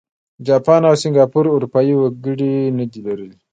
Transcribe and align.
جاپان 0.47 0.81
او 0.89 0.95
سینګاپور 1.01 1.45
اروپايي 1.51 1.93
وګړي 1.97 2.53
نه 2.77 2.85
دي 2.91 2.99
لرلي. 3.07 3.39